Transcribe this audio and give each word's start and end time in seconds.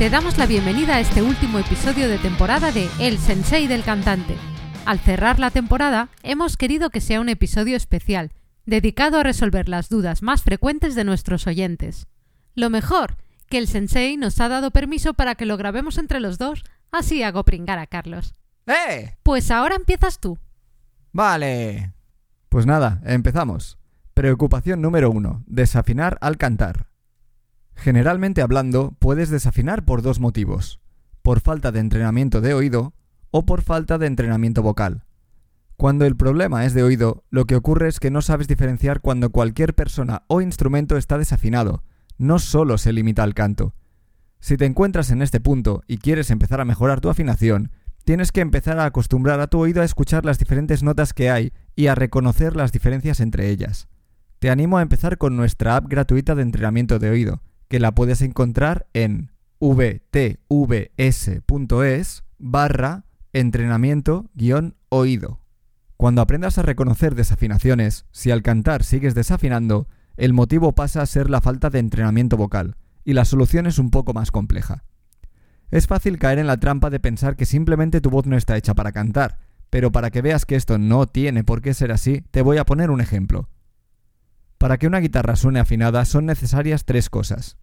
Te 0.00 0.08
damos 0.08 0.38
la 0.38 0.46
bienvenida 0.46 0.94
a 0.94 1.00
este 1.00 1.20
último 1.20 1.58
episodio 1.58 2.08
de 2.08 2.16
temporada 2.16 2.72
de 2.72 2.88
El 2.98 3.18
Sensei 3.18 3.66
del 3.66 3.84
Cantante. 3.84 4.34
Al 4.86 4.98
cerrar 4.98 5.38
la 5.38 5.50
temporada, 5.50 6.08
hemos 6.22 6.56
querido 6.56 6.88
que 6.88 7.02
sea 7.02 7.20
un 7.20 7.28
episodio 7.28 7.76
especial, 7.76 8.32
dedicado 8.64 9.18
a 9.18 9.22
resolver 9.22 9.68
las 9.68 9.90
dudas 9.90 10.22
más 10.22 10.42
frecuentes 10.42 10.94
de 10.94 11.04
nuestros 11.04 11.46
oyentes. 11.46 12.08
Lo 12.54 12.70
mejor, 12.70 13.18
que 13.50 13.58
el 13.58 13.68
Sensei 13.68 14.16
nos 14.16 14.40
ha 14.40 14.48
dado 14.48 14.70
permiso 14.70 15.12
para 15.12 15.34
que 15.34 15.44
lo 15.44 15.58
grabemos 15.58 15.98
entre 15.98 16.18
los 16.18 16.38
dos, 16.38 16.64
así 16.90 17.22
hago 17.22 17.44
pringar 17.44 17.78
a 17.78 17.86
Carlos. 17.86 18.32
¡Eh! 18.66 19.18
Pues 19.22 19.50
ahora 19.50 19.76
empiezas 19.76 20.18
tú. 20.18 20.38
Vale. 21.12 21.92
Pues 22.48 22.64
nada, 22.64 23.02
empezamos. 23.04 23.78
Preocupación 24.14 24.80
número 24.80 25.10
uno. 25.10 25.44
Desafinar 25.46 26.16
al 26.22 26.38
cantar. 26.38 26.89
Generalmente 27.80 28.42
hablando, 28.42 28.94
puedes 28.98 29.30
desafinar 29.30 29.86
por 29.86 30.02
dos 30.02 30.20
motivos. 30.20 30.80
Por 31.22 31.40
falta 31.40 31.72
de 31.72 31.80
entrenamiento 31.80 32.42
de 32.42 32.52
oído 32.52 32.92
o 33.30 33.46
por 33.46 33.62
falta 33.62 33.96
de 33.96 34.06
entrenamiento 34.06 34.62
vocal. 34.62 35.06
Cuando 35.78 36.04
el 36.04 36.14
problema 36.14 36.66
es 36.66 36.74
de 36.74 36.82
oído, 36.82 37.24
lo 37.30 37.46
que 37.46 37.56
ocurre 37.56 37.88
es 37.88 37.98
que 37.98 38.10
no 38.10 38.20
sabes 38.20 38.48
diferenciar 38.48 39.00
cuando 39.00 39.30
cualquier 39.30 39.74
persona 39.74 40.24
o 40.26 40.42
instrumento 40.42 40.98
está 40.98 41.16
desafinado, 41.16 41.82
no 42.18 42.38
solo 42.38 42.76
se 42.76 42.92
limita 42.92 43.22
al 43.22 43.32
canto. 43.32 43.74
Si 44.40 44.58
te 44.58 44.66
encuentras 44.66 45.10
en 45.10 45.22
este 45.22 45.40
punto 45.40 45.82
y 45.86 45.96
quieres 45.96 46.30
empezar 46.30 46.60
a 46.60 46.66
mejorar 46.66 47.00
tu 47.00 47.08
afinación, 47.08 47.72
tienes 48.04 48.30
que 48.30 48.42
empezar 48.42 48.78
a 48.78 48.84
acostumbrar 48.84 49.40
a 49.40 49.46
tu 49.46 49.58
oído 49.58 49.80
a 49.80 49.86
escuchar 49.86 50.26
las 50.26 50.38
diferentes 50.38 50.82
notas 50.82 51.14
que 51.14 51.30
hay 51.30 51.54
y 51.76 51.86
a 51.86 51.94
reconocer 51.94 52.56
las 52.56 52.72
diferencias 52.72 53.20
entre 53.20 53.48
ellas. 53.48 53.88
Te 54.38 54.50
animo 54.50 54.76
a 54.76 54.82
empezar 54.82 55.16
con 55.16 55.34
nuestra 55.34 55.76
app 55.76 55.86
gratuita 55.88 56.34
de 56.34 56.42
entrenamiento 56.42 56.98
de 56.98 57.08
oído, 57.08 57.42
que 57.70 57.78
la 57.78 57.94
puedes 57.94 58.20
encontrar 58.20 58.88
en 58.92 59.30
vtvs.es 59.60 60.44
barra 62.38 63.04
entrenamiento-oído. 63.32 65.40
Cuando 65.96 66.20
aprendas 66.20 66.58
a 66.58 66.62
reconocer 66.62 67.14
desafinaciones, 67.14 68.06
si 68.10 68.32
al 68.32 68.42
cantar 68.42 68.82
sigues 68.82 69.14
desafinando, 69.14 69.86
el 70.16 70.32
motivo 70.32 70.72
pasa 70.72 71.00
a 71.00 71.06
ser 71.06 71.30
la 71.30 71.40
falta 71.40 71.70
de 71.70 71.78
entrenamiento 71.78 72.36
vocal, 72.36 72.74
y 73.04 73.12
la 73.12 73.24
solución 73.24 73.68
es 73.68 73.78
un 73.78 73.90
poco 73.90 74.14
más 74.14 74.32
compleja. 74.32 74.82
Es 75.70 75.86
fácil 75.86 76.18
caer 76.18 76.40
en 76.40 76.48
la 76.48 76.58
trampa 76.58 76.90
de 76.90 76.98
pensar 76.98 77.36
que 77.36 77.46
simplemente 77.46 78.00
tu 78.00 78.10
voz 78.10 78.26
no 78.26 78.36
está 78.36 78.56
hecha 78.56 78.74
para 78.74 78.90
cantar, 78.90 79.38
pero 79.70 79.92
para 79.92 80.10
que 80.10 80.22
veas 80.22 80.44
que 80.44 80.56
esto 80.56 80.76
no 80.76 81.06
tiene 81.06 81.44
por 81.44 81.62
qué 81.62 81.72
ser 81.72 81.92
así, 81.92 82.24
te 82.32 82.42
voy 82.42 82.58
a 82.58 82.66
poner 82.66 82.90
un 82.90 83.00
ejemplo. 83.00 83.48
Para 84.60 84.76
que 84.76 84.86
una 84.86 84.98
guitarra 84.98 85.36
suene 85.36 85.58
afinada 85.58 86.04
son 86.04 86.26
necesarias 86.26 86.84
tres 86.84 87.08
cosas. 87.08 87.56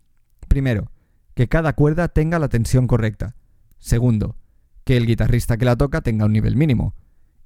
Primero, 0.47 0.91
que 1.35 1.47
cada 1.47 1.73
cuerda 1.73 2.07
tenga 2.07 2.39
la 2.39 2.49
tensión 2.49 2.87
correcta. 2.87 3.35
Segundo, 3.77 4.35
que 4.83 4.97
el 4.97 5.05
guitarrista 5.05 5.57
que 5.57 5.65
la 5.65 5.75
toca 5.75 6.01
tenga 6.01 6.25
un 6.25 6.33
nivel 6.33 6.55
mínimo. 6.55 6.95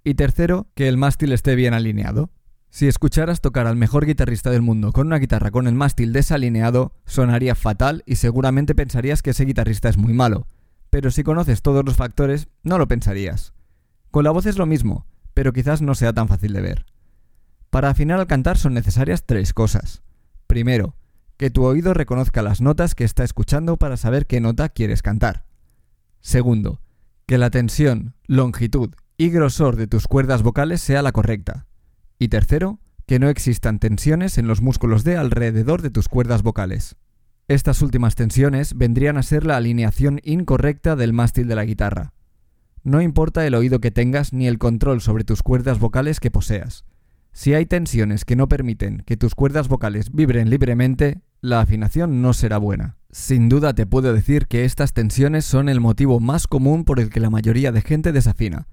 Y 0.06 0.14
tercero, 0.14 0.68
que 0.74 0.88
el 0.88 0.96
mástil 0.96 1.34
esté 1.34 1.56
bien 1.56 1.74
alineado. 1.74 2.32
Si 2.70 2.88
escucharas 2.88 3.42
tocar 3.42 3.68
al 3.68 3.76
mejor 3.76 4.06
guitarrista 4.06 4.52
del 4.52 4.62
mundo 4.62 4.94
con 4.94 5.08
una 5.08 5.20
guitarra 5.20 5.52
con 5.52 5.68
el 5.68 5.76
mástil 5.76 6.14
desalineado, 6.14 6.94
sonaría 7.06 7.54
fatal 7.54 8.04
y 8.06 8.16
seguramente 8.16 8.74
pensarías 8.74 9.22
que 9.22 9.32
ese 9.32 9.44
guitarrista 9.44 9.90
es 9.90 9.98
muy 9.98 10.14
malo. 10.14 10.48
Pero 10.90 11.12
si 11.12 11.24
conoces 11.24 11.62
todos 11.62 11.84
los 11.84 11.98
factores, 11.98 12.48
no 12.64 12.78
lo 12.78 12.88
pensarías. 12.88 13.54
Con 14.12 14.24
la 14.24 14.32
voz 14.32 14.46
es 14.46 14.58
lo 14.58 14.66
mismo, 14.66 15.08
pero 15.34 15.52
quizás 15.52 15.82
no 15.82 15.94
sea 15.94 16.14
tan 16.14 16.30
fácil 16.30 16.54
de 16.54 16.62
ver. 16.62 16.86
Para 17.72 17.90
afinar 17.90 18.20
al 18.20 18.28
cantar 18.28 18.58
son 18.58 18.74
necesarias 18.74 19.24
tres 19.26 19.54
cosas. 19.54 20.04
Primero, 20.46 20.98
que 21.38 21.50
tu 21.50 21.64
oído 21.64 21.94
reconozca 21.94 22.42
las 22.42 22.60
notas 22.60 22.96
que 22.96 23.06
está 23.06 23.24
escuchando 23.24 23.78
para 23.78 23.96
saber 23.96 24.28
qué 24.28 24.42
nota 24.42 24.68
quieres 24.68 25.02
cantar. 25.02 25.46
Segundo, 26.20 26.82
que 27.26 27.38
la 27.38 27.50
tensión, 27.50 28.14
longitud 28.28 28.94
y 29.18 29.30
grosor 29.30 29.78
de 29.78 29.88
tus 29.88 30.08
cuerdas 30.08 30.44
vocales 30.44 30.82
sea 30.82 31.02
la 31.02 31.14
correcta. 31.14 31.66
Y 32.20 32.28
tercero, 32.28 32.80
que 33.08 33.20
no 33.20 33.30
existan 33.30 33.80
tensiones 33.80 34.38
en 34.38 34.48
los 34.48 34.62
músculos 34.62 35.06
de 35.06 35.16
alrededor 35.16 35.82
de 35.82 35.92
tus 35.92 36.10
cuerdas 36.10 36.44
vocales. 36.44 36.98
Estas 37.48 37.82
últimas 37.82 38.16
tensiones 38.16 38.78
vendrían 38.78 39.18
a 39.18 39.24
ser 39.24 39.46
la 39.46 39.56
alineación 39.56 40.20
incorrecta 40.26 40.98
del 40.98 41.14
mástil 41.14 41.48
de 41.48 41.56
la 41.56 41.64
guitarra. 41.64 42.14
No 42.84 43.02
importa 43.02 43.48
el 43.48 43.56
oído 43.56 43.80
que 43.80 43.92
tengas 43.92 44.34
ni 44.34 44.48
el 44.48 44.58
control 44.58 45.00
sobre 45.00 45.24
tus 45.24 45.42
cuerdas 45.42 45.80
vocales 45.80 46.20
que 46.20 46.32
poseas. 46.32 46.84
Si 47.34 47.54
hay 47.54 47.66
tensiones 47.66 48.26
que 48.26 48.36
no 48.36 48.48
permiten 48.48 49.04
que 49.06 49.18
tus 49.18 49.36
cuerdas 49.36 49.68
vocales 49.68 50.12
vibren 50.12 50.50
libremente, 50.50 51.22
la 51.40 51.62
afinación 51.62 52.22
no 52.22 52.34
será 52.34 52.58
buena. 52.58 52.98
Sin 53.10 53.50
duda 53.50 53.74
te 53.74 53.86
puedo 53.86 54.14
decir 54.14 54.48
que 54.48 54.66
estas 54.66 54.94
tensiones 54.94 55.46
son 55.46 55.70
el 55.70 55.80
motivo 55.80 56.20
más 56.20 56.48
común 56.48 56.86
por 56.86 57.00
el 57.00 57.10
que 57.10 57.20
la 57.20 57.30
mayoría 57.30 57.72
de 57.72 57.82
gente 57.82 58.12
desafina. 58.12 58.68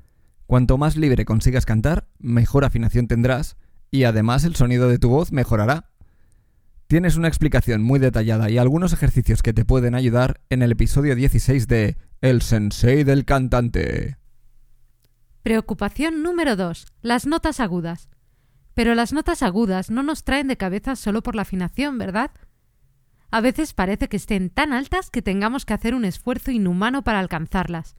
Cuanto 0.47 0.79
más 0.79 0.97
libre 0.97 1.25
consigas 1.25 1.67
cantar, 1.67 2.09
mejor 2.19 2.65
afinación 2.65 3.07
tendrás 3.07 3.57
y 3.91 4.05
además 4.05 4.45
el 4.45 4.57
sonido 4.57 4.89
de 4.89 4.99
tu 4.99 5.09
voz 5.09 5.33
mejorará. 5.33 5.91
Tienes 6.89 7.17
una 7.17 7.29
explicación 7.29 7.83
muy 7.83 7.99
detallada 7.99 8.51
y 8.51 8.59
algunos 8.59 8.93
ejercicios 8.93 9.43
que 9.43 9.53
te 9.53 9.65
pueden 9.65 9.95
ayudar 9.95 10.41
en 10.49 10.63
el 10.63 10.73
episodio 10.73 11.15
16 11.15 11.69
de 11.69 11.97
El 12.21 12.43
Sensei 12.43 13.05
del 13.05 13.25
Cantante. 13.25 14.17
Preocupación 15.43 16.23
número 16.23 16.57
2. 16.57 16.87
Las 17.03 17.27
notas 17.27 17.61
agudas. 17.61 18.09
Pero 18.79 18.95
las 18.95 19.13
notas 19.13 19.43
agudas 19.43 19.91
no 19.91 20.05
nos 20.05 20.23
traen 20.23 20.47
de 20.47 20.57
cabeza 20.57 20.95
solo 20.95 21.21
por 21.21 21.35
la 21.35 21.43
afinación, 21.43 21.99
¿verdad? 21.99 22.31
A 23.33 23.41
veces 23.41 23.75
parece 23.75 24.09
que 24.09 24.17
estén 24.17 24.51
tan 24.51 24.73
altas 24.73 25.11
que 25.11 25.21
tengamos 25.21 25.67
que 25.67 25.75
hacer 25.75 25.97
un 25.97 26.05
esfuerzo 26.05 26.53
inhumano 26.53 27.03
para 27.03 27.19
alcanzarlas. 27.19 27.97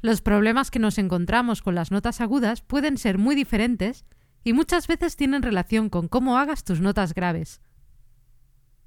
Los 0.00 0.22
problemas 0.22 0.70
que 0.70 0.78
nos 0.78 0.96
encontramos 0.96 1.60
con 1.60 1.74
las 1.74 1.90
notas 1.90 2.22
agudas 2.22 2.62
pueden 2.62 2.96
ser 2.96 3.18
muy 3.18 3.34
diferentes 3.34 4.06
y 4.44 4.54
muchas 4.54 4.86
veces 4.86 5.14
tienen 5.14 5.42
relación 5.42 5.90
con 5.90 6.08
cómo 6.08 6.38
hagas 6.38 6.64
tus 6.64 6.80
notas 6.80 7.12
graves. 7.12 7.60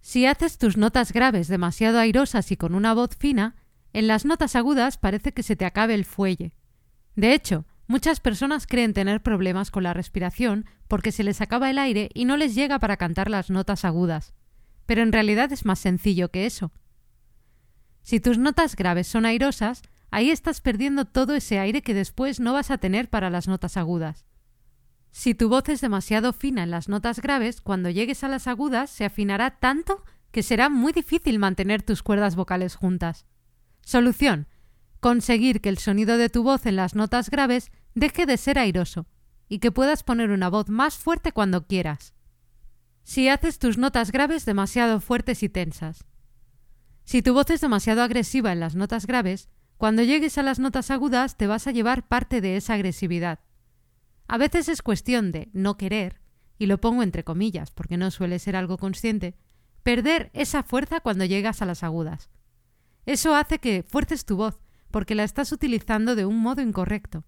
Si 0.02 0.26
haces 0.26 0.58
tus 0.58 0.76
notas 0.76 1.14
graves 1.14 1.50
demasiado 1.50 2.00
airosas 2.00 2.52
y 2.52 2.58
con 2.58 2.74
una 2.74 2.96
voz 2.96 3.16
fina, 3.16 3.58
en 3.94 4.08
las 4.08 4.26
notas 4.26 4.56
agudas 4.56 4.98
parece 4.98 5.34
que 5.34 5.44
se 5.44 5.56
te 5.56 5.66
acabe 5.66 5.94
el 5.94 6.06
fuelle. 6.06 6.56
De 7.16 7.36
hecho, 7.36 7.68
muchas 7.90 8.22
personas 8.22 8.68
creen 8.68 8.94
tener 8.94 9.22
problemas 9.22 9.70
con 9.70 9.84
la 9.84 9.94
respiración 9.94 10.66
porque 10.88 11.12
se 11.12 11.26
les 11.26 11.42
acaba 11.42 11.70
el 11.70 11.78
aire 11.78 12.10
y 12.14 12.24
no 12.24 12.38
les 12.38 12.56
llega 12.56 12.80
para 12.80 12.96
cantar 12.96 13.30
las 13.30 13.50
notas 13.50 13.84
agudas 13.84 14.34
pero 14.90 15.04
en 15.04 15.12
realidad 15.12 15.52
es 15.52 15.66
más 15.66 15.78
sencillo 15.78 16.32
que 16.32 16.48
eso. 16.48 16.72
Si 18.02 18.20
tus 18.20 18.40
notas 18.40 18.76
graves 18.76 19.06
son 19.06 19.28
airosas, 19.28 19.84
ahí 20.10 20.32
estás 20.32 20.62
perdiendo 20.62 21.06
todo 21.06 21.36
ese 21.36 21.60
aire 21.60 21.84
que 21.84 21.94
después 21.94 22.40
no 22.40 22.54
vas 22.54 22.72
a 22.72 22.80
tener 22.80 23.08
para 23.08 23.30
las 23.30 23.48
notas 23.48 23.78
agudas. 23.78 24.26
Si 25.12 25.36
tu 25.36 25.48
voz 25.48 25.70
es 25.70 25.82
demasiado 25.82 26.34
fina 26.34 26.64
en 26.64 26.72
las 26.72 26.90
notas 26.90 27.22
graves, 27.22 27.62
cuando 27.62 27.92
llegues 27.92 28.24
a 28.24 28.30
las 28.30 28.48
agudas 28.48 28.90
se 28.90 29.06
afinará 29.06 29.60
tanto 29.60 30.04
que 30.32 30.42
será 30.42 30.70
muy 30.70 30.92
difícil 30.92 31.38
mantener 31.38 31.84
tus 31.84 32.02
cuerdas 32.02 32.36
vocales 32.36 32.76
juntas. 32.76 33.28
Solución. 33.82 34.48
Conseguir 35.00 35.62
que 35.62 35.70
el 35.70 35.78
sonido 35.78 36.18
de 36.18 36.30
tu 36.30 36.42
voz 36.42 36.66
en 36.66 36.78
las 36.78 36.96
notas 36.96 37.30
graves 37.30 37.72
deje 37.96 38.26
de 38.26 38.38
ser 38.38 38.60
airoso 38.60 39.08
y 39.48 39.60
que 39.60 39.72
puedas 39.72 40.04
poner 40.04 40.32
una 40.32 40.50
voz 40.50 40.70
más 40.70 40.96
fuerte 40.96 41.32
cuando 41.32 41.66
quieras 41.66 42.14
si 43.10 43.28
haces 43.28 43.58
tus 43.58 43.80
notas 43.80 44.12
graves 44.12 44.46
demasiado 44.46 45.02
fuertes 45.02 45.42
y 45.42 45.50
tensas. 45.50 46.06
Si 47.06 47.24
tu 47.24 47.34
voz 47.34 47.50
es 47.50 47.60
demasiado 47.60 48.04
agresiva 48.04 48.52
en 48.52 48.60
las 48.60 48.76
notas 48.76 49.08
graves, 49.08 49.50
cuando 49.78 50.04
llegues 50.04 50.38
a 50.38 50.44
las 50.44 50.60
notas 50.60 50.92
agudas 50.92 51.36
te 51.36 51.48
vas 51.48 51.66
a 51.66 51.72
llevar 51.72 52.08
parte 52.08 52.40
de 52.40 52.56
esa 52.56 52.76
agresividad. 52.76 53.40
A 54.28 54.38
veces 54.38 54.70
es 54.70 54.84
cuestión 54.84 55.32
de 55.32 55.50
no 55.54 55.76
querer, 55.76 56.22
y 56.60 56.68
lo 56.68 56.80
pongo 56.80 57.02
entre 57.02 57.24
comillas 57.24 57.72
porque 57.72 57.98
no 57.98 58.12
suele 58.12 58.38
ser 58.38 58.56
algo 58.56 58.78
consciente, 58.78 59.36
perder 59.82 60.30
esa 60.36 60.62
fuerza 60.62 61.00
cuando 61.00 61.26
llegas 61.26 61.64
a 61.64 61.66
las 61.66 61.82
agudas. 61.82 62.30
Eso 63.08 63.34
hace 63.34 63.58
que 63.58 63.82
fuerces 63.82 64.24
tu 64.24 64.38
voz, 64.38 64.62
porque 64.92 65.16
la 65.16 65.24
estás 65.24 65.52
utilizando 65.52 66.16
de 66.16 66.28
un 66.28 66.38
modo 66.38 66.62
incorrecto. 66.62 67.24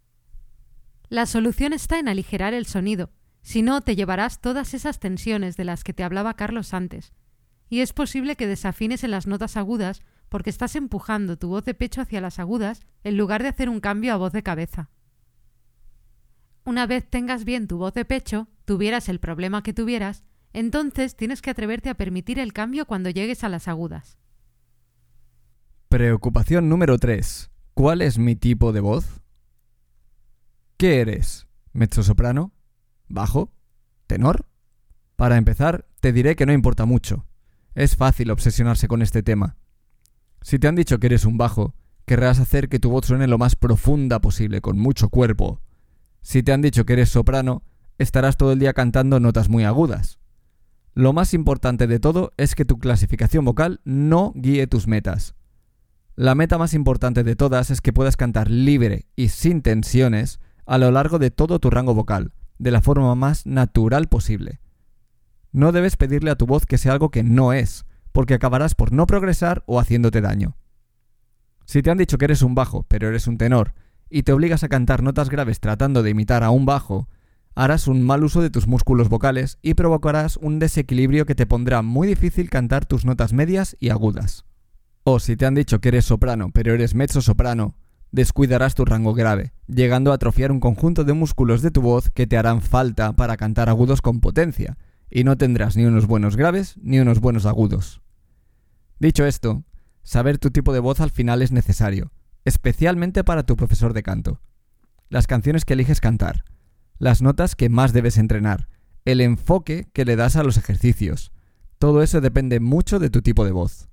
La 1.11 1.25
solución 1.25 1.73
está 1.73 1.99
en 1.99 2.07
aligerar 2.07 2.53
el 2.53 2.65
sonido, 2.65 3.11
si 3.41 3.63
no, 3.63 3.81
te 3.81 3.97
llevarás 3.97 4.39
todas 4.39 4.73
esas 4.73 4.97
tensiones 4.97 5.57
de 5.57 5.65
las 5.65 5.83
que 5.83 5.91
te 5.91 6.05
hablaba 6.05 6.37
Carlos 6.37 6.73
antes. 6.73 7.11
Y 7.67 7.81
es 7.81 7.91
posible 7.91 8.37
que 8.37 8.47
desafines 8.47 9.03
en 9.03 9.11
las 9.11 9.27
notas 9.27 9.57
agudas 9.57 9.99
porque 10.29 10.49
estás 10.49 10.77
empujando 10.77 11.37
tu 11.37 11.49
voz 11.49 11.65
de 11.65 11.73
pecho 11.73 11.99
hacia 11.99 12.21
las 12.21 12.39
agudas 12.39 12.87
en 13.03 13.17
lugar 13.17 13.43
de 13.43 13.49
hacer 13.49 13.67
un 13.67 13.81
cambio 13.81 14.13
a 14.13 14.15
voz 14.15 14.31
de 14.31 14.41
cabeza. 14.41 14.89
Una 16.63 16.87
vez 16.87 17.09
tengas 17.09 17.43
bien 17.43 17.67
tu 17.67 17.77
voz 17.77 17.93
de 17.93 18.05
pecho, 18.05 18.47
tuvieras 18.63 19.09
el 19.09 19.19
problema 19.19 19.63
que 19.63 19.73
tuvieras, 19.73 20.23
entonces 20.53 21.17
tienes 21.17 21.41
que 21.41 21.49
atreverte 21.49 21.89
a 21.89 21.95
permitir 21.95 22.39
el 22.39 22.53
cambio 22.53 22.85
cuando 22.85 23.09
llegues 23.09 23.43
a 23.43 23.49
las 23.49 23.67
agudas. 23.67 24.17
Preocupación 25.89 26.69
número 26.69 26.97
3. 26.97 27.51
¿Cuál 27.73 28.01
es 28.01 28.17
mi 28.17 28.37
tipo 28.37 28.71
de 28.71 28.79
voz? 28.79 29.20
¿Qué 30.81 30.99
eres? 30.99 31.45
¿Mezzosoprano? 31.73 32.53
¿Bajo? 33.07 33.53
¿Tenor? 34.07 34.47
Para 35.15 35.37
empezar, 35.37 35.85
te 35.99 36.11
diré 36.11 36.35
que 36.35 36.47
no 36.47 36.53
importa 36.53 36.85
mucho. 36.85 37.27
Es 37.75 37.95
fácil 37.95 38.31
obsesionarse 38.31 38.87
con 38.87 39.03
este 39.03 39.21
tema. 39.21 39.57
Si 40.41 40.57
te 40.57 40.67
han 40.67 40.73
dicho 40.73 40.99
que 40.99 41.05
eres 41.05 41.23
un 41.25 41.37
bajo, 41.37 41.75
querrás 42.07 42.39
hacer 42.39 42.67
que 42.67 42.79
tu 42.79 42.89
voz 42.89 43.05
suene 43.05 43.27
lo 43.27 43.37
más 43.37 43.55
profunda 43.55 44.21
posible, 44.21 44.59
con 44.61 44.79
mucho 44.79 45.09
cuerpo, 45.09 45.61
si 46.23 46.41
te 46.41 46.51
han 46.51 46.63
dicho 46.63 46.83
que 46.83 46.93
eres 46.93 47.09
soprano, 47.09 47.61
estarás 47.99 48.35
todo 48.35 48.51
el 48.51 48.57
día 48.57 48.73
cantando 48.73 49.19
notas 49.19 49.49
muy 49.49 49.65
agudas. 49.65 50.17
Lo 50.95 51.13
más 51.13 51.35
importante 51.35 51.85
de 51.85 51.99
todo 51.99 52.33
es 52.37 52.55
que 52.55 52.65
tu 52.65 52.79
clasificación 52.79 53.45
vocal 53.45 53.81
no 53.83 54.33
guíe 54.35 54.65
tus 54.65 54.87
metas. 54.87 55.35
La 56.15 56.33
meta 56.33 56.57
más 56.57 56.73
importante 56.73 57.23
de 57.23 57.35
todas 57.35 57.69
es 57.69 57.81
que 57.81 57.93
puedas 57.93 58.17
cantar 58.17 58.49
libre 58.49 59.05
y 59.15 59.29
sin 59.29 59.61
tensiones 59.61 60.39
a 60.71 60.77
lo 60.77 60.89
largo 60.89 61.19
de 61.19 61.31
todo 61.31 61.59
tu 61.59 61.69
rango 61.69 61.94
vocal, 61.94 62.31
de 62.57 62.71
la 62.71 62.81
forma 62.81 63.13
más 63.13 63.45
natural 63.45 64.07
posible. 64.07 64.62
No 65.51 65.73
debes 65.73 65.97
pedirle 65.97 66.31
a 66.31 66.38
tu 66.38 66.45
voz 66.45 66.65
que 66.65 66.77
sea 66.77 66.94
algo 66.94 67.09
que 67.12 67.23
no 67.23 67.51
es, 67.51 67.85
porque 68.13 68.35
acabarás 68.35 68.73
por 68.73 68.94
no 68.94 69.06
progresar 69.06 69.63
o 69.65 69.81
haciéndote 69.81 70.21
daño. 70.21 70.56
Si 71.65 71.81
te 71.81 71.91
han 71.91 71.97
dicho 71.97 72.18
que 72.18 72.23
eres 72.23 72.41
un 72.41 72.56
bajo, 72.56 72.85
pero 72.88 73.09
eres 73.09 73.27
un 73.27 73.38
tenor, 73.38 73.73
y 74.09 74.23
te 74.23 74.31
obligas 74.31 74.63
a 74.63 74.69
cantar 74.69 75.03
notas 75.03 75.29
graves 75.29 75.59
tratando 75.59 76.03
de 76.03 76.12
imitar 76.12 76.41
a 76.41 76.51
un 76.51 76.65
bajo, 76.65 77.09
harás 77.53 77.89
un 77.89 78.01
mal 78.01 78.24
uso 78.24 78.41
de 78.41 78.50
tus 78.50 78.65
músculos 78.65 79.09
vocales 79.09 79.57
y 79.62 79.74
provocarás 79.74 80.38
un 80.38 80.59
desequilibrio 80.59 81.25
que 81.25 81.35
te 81.35 81.45
pondrá 81.45 81.81
muy 81.81 82.07
difícil 82.07 82.50
cantar 82.50 82.85
tus 82.85 83.03
notas 83.03 83.33
medias 83.33 83.75
y 83.81 83.89
agudas. 83.89 84.45
O 85.03 85.19
si 85.19 85.35
te 85.35 85.45
han 85.45 85.56
dicho 85.56 85.81
que 85.81 85.89
eres 85.89 86.06
soprano, 86.06 86.50
pero 86.53 86.74
eres 86.74 86.95
mezzo 86.95 87.21
soprano, 87.21 87.75
descuidarás 88.11 88.75
tu 88.75 88.85
rango 88.85 89.13
grave, 89.13 89.53
llegando 89.67 90.11
a 90.11 90.15
atrofiar 90.15 90.51
un 90.51 90.59
conjunto 90.59 91.03
de 91.03 91.13
músculos 91.13 91.61
de 91.61 91.71
tu 91.71 91.81
voz 91.81 92.09
que 92.09 92.27
te 92.27 92.37
harán 92.37 92.61
falta 92.61 93.13
para 93.13 93.37
cantar 93.37 93.69
agudos 93.69 94.01
con 94.01 94.19
potencia, 94.19 94.77
y 95.09 95.23
no 95.23 95.37
tendrás 95.37 95.75
ni 95.75 95.85
unos 95.85 96.07
buenos 96.07 96.35
graves 96.37 96.75
ni 96.81 96.99
unos 96.99 97.19
buenos 97.19 97.45
agudos. 97.45 98.01
Dicho 98.99 99.25
esto, 99.25 99.63
saber 100.03 100.37
tu 100.37 100.51
tipo 100.51 100.73
de 100.73 100.79
voz 100.79 100.99
al 100.99 101.11
final 101.11 101.41
es 101.41 101.51
necesario, 101.51 102.11
especialmente 102.45 103.23
para 103.23 103.43
tu 103.43 103.55
profesor 103.55 103.93
de 103.93 104.03
canto. 104.03 104.41
Las 105.09 105.27
canciones 105.27 105.65
que 105.65 105.73
eliges 105.73 105.99
cantar, 105.99 106.45
las 106.97 107.21
notas 107.21 107.55
que 107.55 107.69
más 107.69 107.93
debes 107.93 108.17
entrenar, 108.17 108.67
el 109.05 109.21
enfoque 109.21 109.89
que 109.93 110.05
le 110.05 110.15
das 110.15 110.35
a 110.35 110.43
los 110.43 110.57
ejercicios. 110.57 111.31
Todo 111.79 112.03
eso 112.03 112.21
depende 112.21 112.59
mucho 112.59 112.99
de 112.99 113.09
tu 113.09 113.21
tipo 113.21 113.43
de 113.43 113.51
voz. 113.51 113.89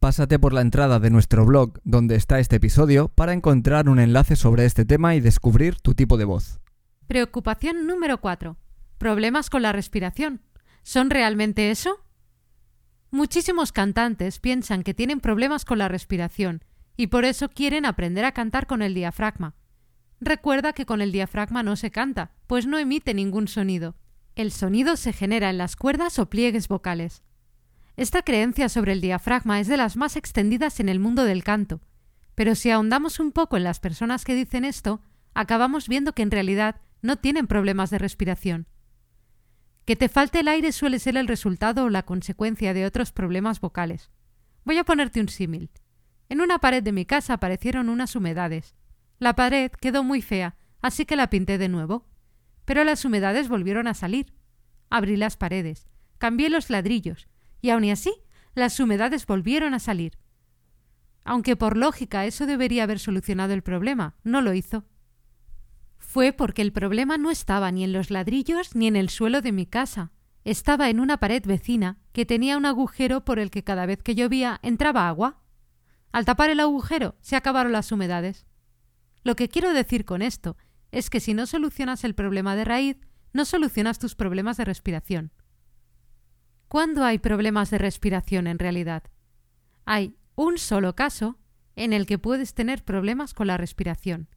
Pásate 0.00 0.38
por 0.38 0.52
la 0.52 0.60
entrada 0.60 1.00
de 1.00 1.10
nuestro 1.10 1.46
blog 1.46 1.80
donde 1.84 2.16
está 2.16 2.38
este 2.38 2.56
episodio 2.56 3.08
para 3.08 3.32
encontrar 3.32 3.88
un 3.88 3.98
enlace 3.98 4.36
sobre 4.36 4.66
este 4.66 4.84
tema 4.84 5.14
y 5.14 5.20
descubrir 5.20 5.76
tu 5.80 5.94
tipo 5.94 6.18
de 6.18 6.26
voz. 6.26 6.60
Preocupación 7.06 7.86
número 7.86 8.20
4. 8.20 8.56
Problemas 8.98 9.48
con 9.48 9.62
la 9.62 9.72
respiración. 9.72 10.42
¿Son 10.82 11.08
realmente 11.08 11.70
eso? 11.70 12.04
Muchísimos 13.10 13.72
cantantes 13.72 14.38
piensan 14.38 14.82
que 14.82 14.92
tienen 14.92 15.20
problemas 15.20 15.64
con 15.64 15.78
la 15.78 15.88
respiración 15.88 16.62
y 16.96 17.06
por 17.06 17.24
eso 17.24 17.48
quieren 17.48 17.86
aprender 17.86 18.24
a 18.24 18.32
cantar 18.32 18.66
con 18.66 18.82
el 18.82 18.94
diafragma. 18.94 19.54
Recuerda 20.20 20.72
que 20.72 20.86
con 20.86 21.00
el 21.00 21.12
diafragma 21.12 21.62
no 21.62 21.74
se 21.76 21.90
canta, 21.90 22.32
pues 22.46 22.66
no 22.66 22.78
emite 22.78 23.14
ningún 23.14 23.48
sonido. 23.48 23.96
El 24.34 24.52
sonido 24.52 24.96
se 24.96 25.12
genera 25.12 25.48
en 25.50 25.58
las 25.58 25.76
cuerdas 25.76 26.18
o 26.18 26.28
pliegues 26.28 26.68
vocales. 26.68 27.22
Esta 27.96 28.22
creencia 28.22 28.68
sobre 28.68 28.92
el 28.92 29.00
diafragma 29.00 29.58
es 29.58 29.68
de 29.68 29.78
las 29.78 29.96
más 29.96 30.16
extendidas 30.16 30.80
en 30.80 30.90
el 30.90 31.00
mundo 31.00 31.24
del 31.24 31.42
canto, 31.42 31.80
pero 32.34 32.54
si 32.54 32.70
ahondamos 32.70 33.18
un 33.20 33.32
poco 33.32 33.56
en 33.56 33.64
las 33.64 33.80
personas 33.80 34.24
que 34.24 34.34
dicen 34.34 34.66
esto, 34.66 35.00
acabamos 35.32 35.88
viendo 35.88 36.12
que 36.12 36.22
en 36.22 36.30
realidad 36.30 36.76
no 37.00 37.16
tienen 37.16 37.46
problemas 37.46 37.88
de 37.88 37.98
respiración. 37.98 38.66
Que 39.86 39.96
te 39.96 40.10
falte 40.10 40.40
el 40.40 40.48
aire 40.48 40.72
suele 40.72 40.98
ser 40.98 41.16
el 41.16 41.26
resultado 41.26 41.84
o 41.84 41.90
la 41.90 42.02
consecuencia 42.02 42.74
de 42.74 42.84
otros 42.84 43.12
problemas 43.12 43.60
vocales. 43.60 44.10
Voy 44.64 44.76
a 44.76 44.84
ponerte 44.84 45.20
un 45.20 45.28
símil. 45.28 45.70
En 46.28 46.42
una 46.42 46.58
pared 46.58 46.82
de 46.82 46.92
mi 46.92 47.06
casa 47.06 47.34
aparecieron 47.34 47.88
unas 47.88 48.14
humedades. 48.14 48.74
La 49.18 49.34
pared 49.34 49.70
quedó 49.70 50.02
muy 50.02 50.20
fea, 50.20 50.56
así 50.82 51.06
que 51.06 51.16
la 51.16 51.30
pinté 51.30 51.56
de 51.56 51.68
nuevo. 51.68 52.04
Pero 52.66 52.84
las 52.84 53.04
humedades 53.04 53.48
volvieron 53.48 53.86
a 53.86 53.94
salir. 53.94 54.34
Abrí 54.90 55.16
las 55.16 55.36
paredes, 55.36 55.86
cambié 56.18 56.50
los 56.50 56.68
ladrillos, 56.68 57.28
y 57.60 57.70
aun 57.70 57.88
así 57.90 58.12
las 58.54 58.80
humedades 58.80 59.26
volvieron 59.26 59.74
a 59.74 59.78
salir. 59.78 60.18
Aunque 61.24 61.56
por 61.56 61.76
lógica 61.76 62.24
eso 62.24 62.46
debería 62.46 62.84
haber 62.84 62.98
solucionado 62.98 63.52
el 63.52 63.62
problema, 63.62 64.14
no 64.22 64.40
lo 64.40 64.54
hizo. 64.54 64.84
Fue 65.98 66.32
porque 66.32 66.62
el 66.62 66.72
problema 66.72 67.18
no 67.18 67.30
estaba 67.30 67.70
ni 67.72 67.84
en 67.84 67.92
los 67.92 68.10
ladrillos 68.10 68.74
ni 68.74 68.86
en 68.86 68.96
el 68.96 69.10
suelo 69.10 69.42
de 69.42 69.52
mi 69.52 69.66
casa. 69.66 70.12
Estaba 70.44 70.88
en 70.88 71.00
una 71.00 71.18
pared 71.18 71.44
vecina 71.44 71.98
que 72.12 72.24
tenía 72.24 72.56
un 72.56 72.64
agujero 72.64 73.24
por 73.24 73.38
el 73.38 73.50
que 73.50 73.64
cada 73.64 73.86
vez 73.86 74.02
que 74.02 74.14
llovía 74.14 74.60
entraba 74.62 75.08
agua. 75.08 75.42
Al 76.12 76.24
tapar 76.24 76.50
el 76.50 76.60
agujero 76.60 77.16
se 77.20 77.34
acabaron 77.36 77.72
las 77.72 77.90
humedades. 77.90 78.46
Lo 79.24 79.34
que 79.34 79.48
quiero 79.48 79.72
decir 79.72 80.04
con 80.04 80.22
esto 80.22 80.56
es 80.92 81.10
que 81.10 81.18
si 81.18 81.34
no 81.34 81.46
solucionas 81.46 82.04
el 82.04 82.14
problema 82.14 82.54
de 82.54 82.64
raíz, 82.64 82.96
no 83.32 83.44
solucionas 83.44 83.98
tus 83.98 84.14
problemas 84.14 84.56
de 84.56 84.64
respiración. 84.64 85.32
¿Cuándo 86.68 87.04
hay 87.04 87.18
problemas 87.18 87.70
de 87.70 87.78
respiración 87.78 88.46
en 88.46 88.58
realidad? 88.58 89.04
Hay 89.84 90.16
un 90.34 90.58
solo 90.58 90.96
caso 90.96 91.38
en 91.76 91.92
el 91.92 92.06
que 92.06 92.18
puedes 92.18 92.54
tener 92.54 92.84
problemas 92.84 93.34
con 93.34 93.46
la 93.46 93.56
respiración. 93.56 94.28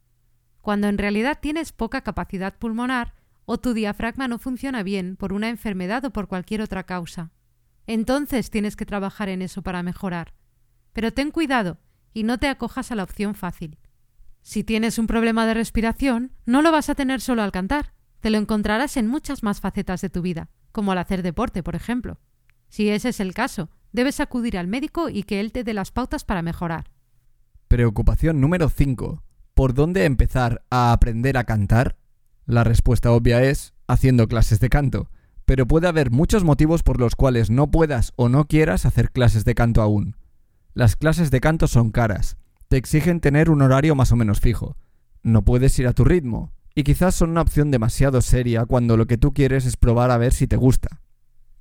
Cuando 0.60 0.86
en 0.88 0.98
realidad 0.98 1.38
tienes 1.40 1.72
poca 1.72 2.02
capacidad 2.02 2.56
pulmonar 2.58 3.14
o 3.46 3.58
tu 3.58 3.74
diafragma 3.74 4.28
no 4.28 4.38
funciona 4.38 4.82
bien 4.84 5.16
por 5.16 5.32
una 5.32 5.48
enfermedad 5.48 6.04
o 6.04 6.12
por 6.12 6.28
cualquier 6.28 6.60
otra 6.62 6.84
causa. 6.84 7.32
Entonces 7.86 8.50
tienes 8.50 8.76
que 8.76 8.86
trabajar 8.86 9.28
en 9.28 9.42
eso 9.42 9.62
para 9.62 9.82
mejorar. 9.82 10.34
Pero 10.92 11.12
ten 11.12 11.32
cuidado 11.32 11.78
y 12.14 12.22
no 12.22 12.38
te 12.38 12.46
acojas 12.46 12.92
a 12.92 12.94
la 12.94 13.02
opción 13.02 13.34
fácil. 13.34 13.78
Si 14.42 14.62
tienes 14.62 14.98
un 14.98 15.08
problema 15.08 15.46
de 15.46 15.54
respiración, 15.54 16.32
no 16.46 16.62
lo 16.62 16.70
vas 16.70 16.90
a 16.90 16.94
tener 16.94 17.20
solo 17.20 17.42
al 17.42 17.52
cantar, 17.52 17.92
te 18.20 18.30
lo 18.30 18.38
encontrarás 18.38 18.96
en 18.96 19.08
muchas 19.08 19.42
más 19.42 19.60
facetas 19.60 20.00
de 20.00 20.10
tu 20.10 20.22
vida, 20.22 20.48
como 20.72 20.92
al 20.92 20.98
hacer 20.98 21.22
deporte, 21.22 21.62
por 21.62 21.74
ejemplo. 21.74 22.18
Si 22.68 22.88
ese 22.88 23.10
es 23.10 23.20
el 23.20 23.34
caso, 23.34 23.70
debes 23.92 24.20
acudir 24.20 24.56
al 24.56 24.66
médico 24.66 25.08
y 25.08 25.24
que 25.24 25.40
él 25.40 25.52
te 25.52 25.64
dé 25.64 25.74
las 25.74 25.90
pautas 25.90 26.24
para 26.24 26.42
mejorar. 26.42 26.90
Preocupación 27.68 28.40
número 28.40 28.68
5. 28.68 29.22
¿Por 29.54 29.74
dónde 29.74 30.04
empezar 30.04 30.64
a 30.70 30.92
aprender 30.92 31.36
a 31.36 31.44
cantar? 31.44 31.96
La 32.46 32.64
respuesta 32.64 33.12
obvia 33.12 33.42
es 33.42 33.74
haciendo 33.86 34.28
clases 34.28 34.60
de 34.60 34.68
canto, 34.68 35.10
pero 35.44 35.66
puede 35.66 35.88
haber 35.88 36.10
muchos 36.10 36.44
motivos 36.44 36.82
por 36.82 37.00
los 37.00 37.16
cuales 37.16 37.50
no 37.50 37.70
puedas 37.70 38.12
o 38.16 38.28
no 38.28 38.46
quieras 38.46 38.86
hacer 38.86 39.10
clases 39.10 39.44
de 39.44 39.54
canto 39.54 39.82
aún. 39.82 40.16
Las 40.74 40.96
clases 40.96 41.30
de 41.30 41.40
canto 41.40 41.66
son 41.66 41.90
caras, 41.90 42.36
te 42.68 42.76
exigen 42.76 43.20
tener 43.20 43.50
un 43.50 43.62
horario 43.62 43.96
más 43.96 44.12
o 44.12 44.16
menos 44.16 44.40
fijo, 44.40 44.76
no 45.22 45.44
puedes 45.44 45.76
ir 45.78 45.88
a 45.88 45.92
tu 45.92 46.04
ritmo, 46.04 46.52
y 46.74 46.84
quizás 46.84 47.14
son 47.14 47.30
una 47.30 47.42
opción 47.42 47.70
demasiado 47.70 48.22
seria 48.22 48.66
cuando 48.66 48.96
lo 48.96 49.06
que 49.06 49.18
tú 49.18 49.32
quieres 49.32 49.66
es 49.66 49.76
probar 49.76 50.10
a 50.10 50.18
ver 50.18 50.32
si 50.32 50.46
te 50.46 50.56
gusta. 50.56 51.00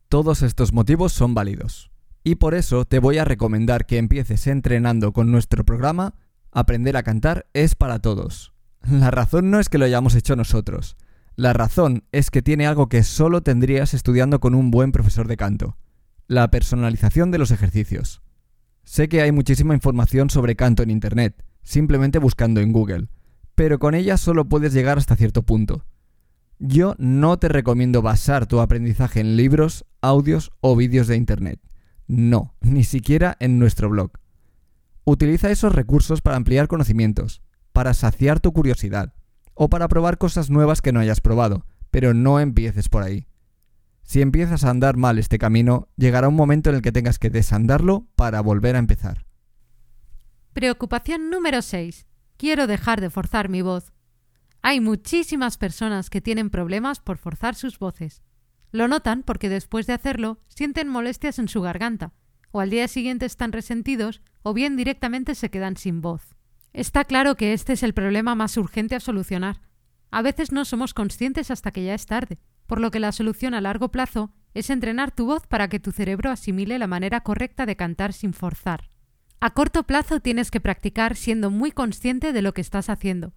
Todos 0.08 0.42
estos 0.42 0.74
motivos 0.74 1.14
son 1.14 1.34
válidos, 1.34 1.92
y 2.24 2.36
por 2.36 2.54
eso 2.54 2.86
te 2.86 3.00
voy 3.00 3.18
a 3.18 3.26
recomendar 3.26 3.86
que 3.86 3.98
empieces 3.98 4.48
entrenando 4.48 5.14
con 5.14 5.32
nuestro 5.32 5.64
programa 5.64 6.16
Aprender 6.52 6.98
a 6.98 7.04
cantar 7.04 7.46
es 7.54 7.76
para 7.76 8.00
todos. 8.00 8.54
La 8.90 9.12
razón 9.12 9.52
no 9.52 9.60
es 9.60 9.70
que 9.70 9.78
lo 9.78 9.86
hayamos 9.86 10.16
hecho 10.16 10.36
nosotros, 10.36 10.98
la 11.36 11.54
razón 11.54 12.04
es 12.12 12.32
que 12.32 12.42
tiene 12.42 12.66
algo 12.66 12.90
que 12.90 13.04
solo 13.04 13.44
tendrías 13.44 13.94
estudiando 13.94 14.40
con 14.40 14.56
un 14.56 14.72
buen 14.72 14.92
profesor 14.92 15.28
de 15.28 15.38
canto, 15.38 15.78
la 16.28 16.50
personalización 16.50 17.32
de 17.32 17.38
los 17.38 17.52
ejercicios. 17.52 18.22
Sé 18.84 19.08
que 19.10 19.22
hay 19.22 19.32
muchísima 19.32 19.74
información 19.74 20.30
sobre 20.30 20.56
canto 20.56 20.82
en 20.82 20.90
Internet, 20.90 21.46
simplemente 21.62 22.20
buscando 22.20 22.62
en 22.62 22.72
Google, 22.72 23.10
pero 23.60 23.78
con 23.78 23.94
ella 23.94 24.16
solo 24.16 24.48
puedes 24.48 24.72
llegar 24.72 24.98
hasta 24.98 25.18
cierto 25.18 25.44
punto. 25.44 25.84
Yo 26.60 26.96
no 26.98 27.38
te 27.40 27.50
recomiendo 27.50 28.02
basar 28.02 28.46
tu 28.46 28.62
aprendizaje 28.62 29.20
en 29.20 29.36
libros, 29.36 29.86
audios 30.00 30.54
o 30.62 30.78
vídeos 30.78 31.08
de 31.08 31.18
Internet. 31.18 31.60
No, 32.08 32.56
ni 32.62 32.86
siquiera 32.86 33.36
en 33.42 33.60
nuestro 33.60 33.90
blog. 33.90 34.12
Utiliza 35.04 35.52
esos 35.52 35.76
recursos 35.76 36.22
para 36.22 36.38
ampliar 36.38 36.70
conocimientos, 36.70 37.42
para 37.74 37.94
saciar 37.94 38.40
tu 38.40 38.54
curiosidad, 38.54 39.14
o 39.56 39.70
para 39.70 39.90
probar 39.90 40.18
cosas 40.18 40.50
nuevas 40.50 40.82
que 40.82 40.94
no 40.94 41.02
hayas 41.02 41.20
probado, 41.20 41.66
pero 41.92 42.14
no 42.14 42.40
empieces 42.40 42.88
por 42.88 43.04
ahí. 43.04 43.28
Si 44.04 44.22
empiezas 44.22 44.64
a 44.64 44.70
andar 44.70 44.96
mal 44.96 45.20
este 45.20 45.38
camino, 45.38 45.90
llegará 45.98 46.30
un 46.30 46.36
momento 46.36 46.70
en 46.70 46.78
el 46.78 46.82
que 46.82 46.94
tengas 46.94 47.20
que 47.20 47.30
desandarlo 47.30 48.08
para 48.16 48.40
volver 48.40 48.78
a 48.78 48.80
empezar. 48.80 49.26
Preocupación 50.54 51.30
número 51.30 51.62
6. 51.62 52.09
Quiero 52.40 52.68
dejar 52.68 53.02
de 53.02 53.10
forzar 53.10 53.50
mi 53.50 53.62
voz. 53.62 53.92
Hay 54.62 54.80
muchísimas 54.80 55.58
personas 55.58 56.10
que 56.10 56.22
tienen 56.22 56.50
problemas 56.50 57.02
por 57.02 57.18
forzar 57.18 57.54
sus 57.54 57.78
voces. 57.80 58.24
Lo 58.72 58.88
notan 58.88 59.24
porque 59.24 59.50
después 59.50 59.88
de 59.88 59.94
hacerlo 59.94 60.40
sienten 60.48 60.88
molestias 60.88 61.38
en 61.38 61.50
su 61.50 61.60
garganta, 61.60 62.14
o 62.52 62.62
al 62.62 62.70
día 62.70 62.88
siguiente 62.88 63.26
están 63.26 63.52
resentidos, 63.52 64.22
o 64.42 64.54
bien 64.54 64.78
directamente 64.78 65.36
se 65.36 65.50
quedan 65.50 65.76
sin 65.76 66.00
voz. 66.00 66.38
Está 66.72 67.04
claro 67.04 67.36
que 67.36 67.52
este 67.52 67.74
es 67.74 67.84
el 67.84 67.94
problema 67.94 68.36
más 68.36 68.56
urgente 68.56 68.96
a 68.96 69.02
solucionar. 69.02 69.60
A 70.10 70.22
veces 70.22 70.54
no 70.54 70.64
somos 70.64 70.94
conscientes 70.94 71.52
hasta 71.52 71.72
que 71.72 71.84
ya 71.84 71.94
es 71.94 72.06
tarde, 72.06 72.40
por 72.68 72.80
lo 72.80 72.90
que 72.90 73.02
la 73.02 73.12
solución 73.12 73.54
a 73.54 73.60
largo 73.60 73.92
plazo 73.92 74.32
es 74.54 74.70
entrenar 74.70 75.12
tu 75.12 75.26
voz 75.26 75.46
para 75.46 75.68
que 75.68 75.82
tu 75.82 75.92
cerebro 75.92 76.32
asimile 76.32 76.80
la 76.80 76.88
manera 76.88 77.20
correcta 77.20 77.66
de 77.66 77.76
cantar 77.76 78.14
sin 78.14 78.32
forzar. 78.32 78.90
A 79.42 79.52
corto 79.52 79.84
plazo 79.84 80.20
tienes 80.20 80.52
que 80.52 80.60
practicar 80.60 81.16
siendo 81.16 81.50
muy 81.50 81.72
consciente 81.72 82.34
de 82.34 82.42
lo 82.42 82.54
que 82.54 82.62
estás 82.62 82.90
haciendo. 82.90 83.34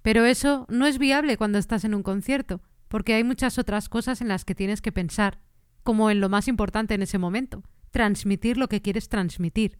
Pero 0.00 0.24
eso 0.24 0.66
no 0.68 0.86
es 0.86 0.98
viable 0.98 1.36
cuando 1.36 1.58
estás 1.58 1.84
en 1.84 1.94
un 1.94 2.02
concierto, 2.02 2.62
porque 2.88 3.14
hay 3.14 3.24
muchas 3.24 3.58
otras 3.58 3.88
cosas 3.88 4.20
en 4.20 4.28
las 4.28 4.44
que 4.44 4.54
tienes 4.54 4.80
que 4.80 4.92
pensar, 4.92 5.40
como 5.82 6.10
en 6.10 6.20
lo 6.20 6.28
más 6.28 6.48
importante 6.48 6.94
en 6.94 7.02
ese 7.02 7.18
momento, 7.18 7.62
transmitir 7.90 8.56
lo 8.56 8.68
que 8.68 8.80
quieres 8.80 9.08
transmitir. 9.08 9.78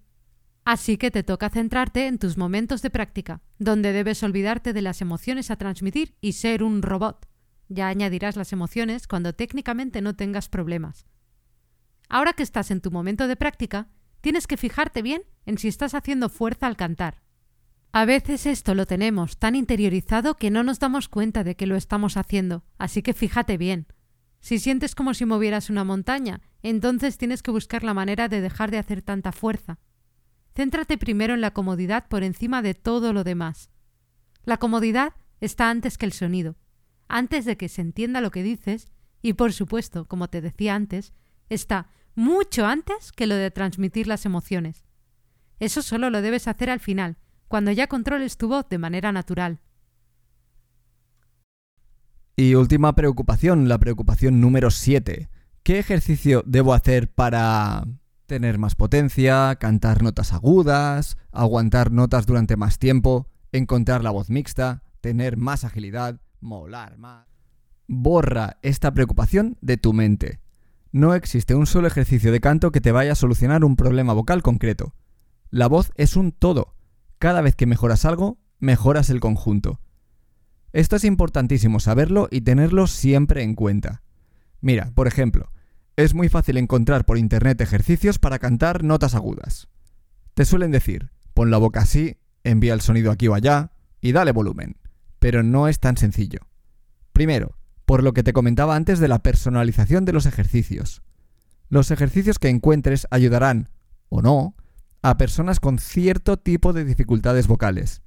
Así 0.64 0.96
que 0.96 1.10
te 1.10 1.22
toca 1.24 1.50
centrarte 1.50 2.06
en 2.06 2.18
tus 2.18 2.36
momentos 2.36 2.82
de 2.82 2.90
práctica, 2.90 3.40
donde 3.58 3.92
debes 3.92 4.22
olvidarte 4.22 4.72
de 4.72 4.82
las 4.82 5.00
emociones 5.00 5.50
a 5.50 5.56
transmitir 5.56 6.14
y 6.20 6.34
ser 6.34 6.62
un 6.62 6.82
robot. 6.82 7.26
Ya 7.68 7.88
añadirás 7.88 8.36
las 8.36 8.52
emociones 8.52 9.08
cuando 9.08 9.32
técnicamente 9.32 10.02
no 10.02 10.14
tengas 10.14 10.48
problemas. 10.48 11.06
Ahora 12.08 12.34
que 12.34 12.42
estás 12.42 12.70
en 12.70 12.80
tu 12.80 12.90
momento 12.90 13.26
de 13.26 13.36
práctica, 13.36 13.88
tienes 14.22 14.46
que 14.46 14.56
fijarte 14.56 15.02
bien 15.02 15.22
en 15.44 15.58
si 15.58 15.68
estás 15.68 15.94
haciendo 15.94 16.30
fuerza 16.30 16.66
al 16.66 16.78
cantar. 16.78 17.20
A 17.92 18.06
veces 18.06 18.46
esto 18.46 18.74
lo 18.74 18.86
tenemos 18.86 19.36
tan 19.36 19.54
interiorizado 19.54 20.38
que 20.38 20.50
no 20.50 20.62
nos 20.62 20.78
damos 20.78 21.10
cuenta 21.10 21.44
de 21.44 21.56
que 21.56 21.66
lo 21.66 21.76
estamos 21.76 22.16
haciendo, 22.16 22.64
así 22.78 23.02
que 23.02 23.12
fíjate 23.12 23.58
bien. 23.58 23.86
Si 24.40 24.58
sientes 24.58 24.94
como 24.94 25.12
si 25.12 25.26
movieras 25.26 25.68
una 25.68 25.84
montaña, 25.84 26.40
entonces 26.62 27.18
tienes 27.18 27.42
que 27.42 27.50
buscar 27.50 27.84
la 27.84 27.92
manera 27.92 28.28
de 28.28 28.40
dejar 28.40 28.70
de 28.70 28.78
hacer 28.78 29.02
tanta 29.02 29.30
fuerza. 29.30 29.78
Céntrate 30.54 30.96
primero 30.96 31.34
en 31.34 31.42
la 31.42 31.52
comodidad 31.52 32.08
por 32.08 32.22
encima 32.22 32.62
de 32.62 32.74
todo 32.74 33.12
lo 33.12 33.24
demás. 33.24 33.70
La 34.44 34.56
comodidad 34.56 35.12
está 35.40 35.68
antes 35.68 35.98
que 35.98 36.06
el 36.06 36.12
sonido, 36.12 36.56
antes 37.08 37.44
de 37.44 37.56
que 37.56 37.68
se 37.68 37.82
entienda 37.82 38.20
lo 38.20 38.30
que 38.30 38.42
dices, 38.42 38.88
y 39.20 39.34
por 39.34 39.52
supuesto, 39.52 40.06
como 40.06 40.28
te 40.28 40.40
decía 40.40 40.74
antes, 40.74 41.12
está 41.48 41.88
mucho 42.14 42.66
antes 42.66 43.12
que 43.12 43.26
lo 43.26 43.34
de 43.34 43.50
transmitir 43.50 44.06
las 44.06 44.26
emociones. 44.26 44.84
Eso 45.58 45.82
solo 45.82 46.10
lo 46.10 46.22
debes 46.22 46.48
hacer 46.48 46.70
al 46.70 46.80
final, 46.80 47.16
cuando 47.48 47.70
ya 47.70 47.86
controles 47.86 48.36
tu 48.36 48.48
voz 48.48 48.68
de 48.68 48.78
manera 48.78 49.12
natural. 49.12 49.60
Y 52.36 52.54
última 52.54 52.94
preocupación, 52.94 53.68
la 53.68 53.78
preocupación 53.78 54.40
número 54.40 54.70
7. 54.70 55.28
¿Qué 55.62 55.78
ejercicio 55.78 56.42
debo 56.46 56.74
hacer 56.74 57.12
para 57.12 57.84
tener 58.26 58.58
más 58.58 58.74
potencia, 58.74 59.54
cantar 59.56 60.02
notas 60.02 60.32
agudas, 60.32 61.18
aguantar 61.30 61.92
notas 61.92 62.26
durante 62.26 62.56
más 62.56 62.78
tiempo, 62.78 63.28
encontrar 63.52 64.02
la 64.02 64.10
voz 64.10 64.30
mixta, 64.30 64.82
tener 65.00 65.36
más 65.36 65.64
agilidad, 65.64 66.20
molar 66.40 66.98
más? 66.98 67.28
Borra 67.86 68.58
esta 68.62 68.92
preocupación 68.92 69.58
de 69.60 69.76
tu 69.76 69.92
mente. 69.92 70.41
No 70.92 71.14
existe 71.14 71.54
un 71.54 71.66
solo 71.66 71.88
ejercicio 71.88 72.30
de 72.30 72.40
canto 72.40 72.70
que 72.70 72.82
te 72.82 72.92
vaya 72.92 73.12
a 73.12 73.16
solucionar 73.16 73.64
un 73.64 73.76
problema 73.76 74.12
vocal 74.12 74.42
concreto. 74.42 74.94
La 75.50 75.66
voz 75.66 75.90
es 75.96 76.16
un 76.16 76.32
todo 76.32 76.74
cada 77.18 77.40
vez 77.40 77.54
que 77.54 77.66
mejoras 77.66 78.04
algo, 78.04 78.38
mejoras 78.58 79.08
el 79.08 79.20
conjunto. 79.20 79.80
Esto 80.72 80.96
es 80.96 81.04
importantísimo 81.04 81.78
saberlo 81.78 82.26
y 82.30 82.40
tenerlo 82.40 82.88
siempre 82.88 83.42
en 83.42 83.54
cuenta. 83.54 84.02
Mira, 84.60 84.90
por 84.94 85.06
ejemplo, 85.06 85.52
es 85.96 86.14
muy 86.14 86.28
fácil 86.28 86.56
encontrar 86.56 87.04
por 87.04 87.18
internet 87.18 87.60
ejercicios 87.60 88.18
para 88.18 88.38
cantar 88.38 88.82
notas 88.82 89.14
agudas. 89.14 89.68
Te 90.34 90.44
suelen 90.44 90.72
decir, 90.72 91.10
pon 91.32 91.50
la 91.50 91.58
boca 91.58 91.80
así, 91.80 92.18
envía 92.42 92.74
el 92.74 92.80
sonido 92.80 93.12
aquí 93.12 93.28
o 93.28 93.34
allá 93.34 93.70
y 94.00 94.12
dale 94.12 94.32
volumen. 94.32 94.76
Pero 95.20 95.42
no 95.42 95.68
es 95.68 95.78
tan 95.78 95.96
sencillo. 95.96 96.40
Primero, 97.12 97.56
por 97.84 98.02
lo 98.02 98.12
que 98.12 98.22
te 98.22 98.32
comentaba 98.32 98.76
antes 98.76 98.98
de 98.98 99.08
la 99.08 99.22
personalización 99.22 100.04
de 100.04 100.12
los 100.12 100.26
ejercicios. 100.26 101.02
Los 101.68 101.90
ejercicios 101.90 102.38
que 102.38 102.48
encuentres 102.48 103.06
ayudarán, 103.10 103.70
o 104.08 104.22
no, 104.22 104.54
a 105.02 105.16
personas 105.16 105.58
con 105.58 105.78
cierto 105.78 106.36
tipo 106.36 106.72
de 106.72 106.84
dificultades 106.84 107.46
vocales. 107.46 108.02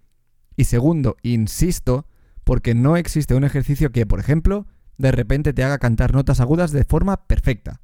Y 0.56 0.66
segundo, 0.66 1.18
insisto, 1.24 2.08
porque 2.44 2.74
no 2.74 2.96
existe 2.96 3.36
un 3.36 3.44
ejercicio 3.44 3.92
que, 3.92 4.06
por 4.06 4.20
ejemplo, 4.20 4.68
de 4.98 5.12
repente 5.12 5.52
te 5.52 5.64
haga 5.64 5.78
cantar 5.78 6.14
notas 6.14 6.40
agudas 6.40 6.72
de 6.72 6.86
forma 6.86 7.28
perfecta. 7.28 7.82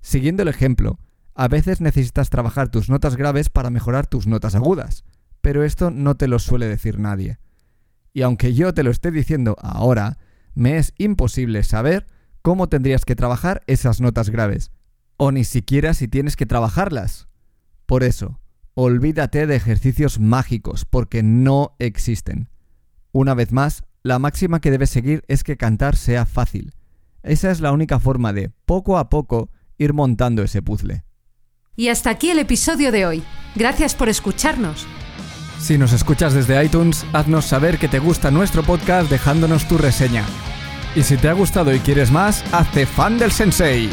Siguiendo 0.00 0.42
el 0.42 0.48
ejemplo, 0.48 0.98
a 1.34 1.48
veces 1.48 1.80
necesitas 1.80 2.30
trabajar 2.30 2.68
tus 2.68 2.88
notas 2.88 3.16
graves 3.16 3.48
para 3.48 3.70
mejorar 3.70 4.06
tus 4.06 4.26
notas 4.26 4.54
agudas, 4.54 5.04
pero 5.40 5.64
esto 5.64 5.90
no 5.90 6.14
te 6.14 6.28
lo 6.28 6.38
suele 6.38 6.68
decir 6.68 7.00
nadie. 7.00 7.38
Y 8.12 8.22
aunque 8.22 8.54
yo 8.54 8.72
te 8.72 8.84
lo 8.84 8.90
esté 8.90 9.10
diciendo 9.10 9.56
ahora, 9.60 10.18
me 10.54 10.78
es 10.78 10.94
imposible 10.98 11.62
saber 11.62 12.06
cómo 12.42 12.68
tendrías 12.68 13.04
que 13.04 13.16
trabajar 13.16 13.62
esas 13.66 14.00
notas 14.00 14.30
graves, 14.30 14.70
o 15.16 15.32
ni 15.32 15.44
siquiera 15.44 15.94
si 15.94 16.08
tienes 16.08 16.36
que 16.36 16.46
trabajarlas. 16.46 17.28
Por 17.86 18.02
eso, 18.02 18.40
olvídate 18.74 19.46
de 19.46 19.56
ejercicios 19.56 20.18
mágicos, 20.18 20.84
porque 20.84 21.22
no 21.22 21.74
existen. 21.78 22.48
Una 23.12 23.34
vez 23.34 23.52
más, 23.52 23.84
la 24.02 24.18
máxima 24.18 24.60
que 24.60 24.70
debes 24.70 24.90
seguir 24.90 25.24
es 25.28 25.44
que 25.44 25.56
cantar 25.56 25.96
sea 25.96 26.26
fácil. 26.26 26.74
Esa 27.22 27.50
es 27.50 27.60
la 27.60 27.72
única 27.72 27.98
forma 27.98 28.32
de, 28.32 28.50
poco 28.66 28.98
a 28.98 29.08
poco, 29.08 29.50
ir 29.78 29.94
montando 29.94 30.42
ese 30.42 30.60
puzzle. 30.60 31.04
Y 31.76 31.88
hasta 31.88 32.10
aquí 32.10 32.30
el 32.30 32.38
episodio 32.38 32.92
de 32.92 33.06
hoy. 33.06 33.22
Gracias 33.56 33.94
por 33.94 34.08
escucharnos. 34.08 34.86
Si 35.64 35.78
nos 35.78 35.94
escuchas 35.94 36.34
desde 36.34 36.62
iTunes, 36.62 37.06
haznos 37.14 37.46
saber 37.46 37.78
que 37.78 37.88
te 37.88 37.98
gusta 37.98 38.30
nuestro 38.30 38.62
podcast 38.62 39.08
dejándonos 39.08 39.66
tu 39.66 39.78
reseña. 39.78 40.22
Y 40.94 41.04
si 41.04 41.16
te 41.16 41.30
ha 41.30 41.32
gustado 41.32 41.72
y 41.72 41.80
quieres 41.80 42.10
más, 42.10 42.44
hazte 42.52 42.84
fan 42.84 43.16
del 43.16 43.32
sensei. 43.32 43.88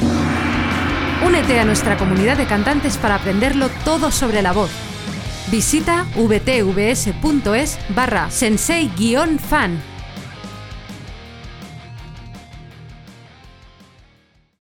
Únete 1.25 1.61
a 1.61 1.63
nuestra 1.63 1.95
comunidad 1.95 2.35
de 2.35 2.45
cantantes 2.45 2.97
para 2.97 3.15
aprenderlo 3.15 3.69
todo 3.85 4.11
sobre 4.11 4.41
la 4.41 4.51
voz. 4.51 4.69
Visita 5.49 6.05
vtvs.es 6.13 7.79
barra 7.95 8.29
sensei-fan 8.29 9.90